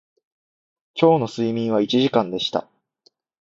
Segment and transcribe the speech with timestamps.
[0.95, 2.67] 今日の睡眠は一時間でした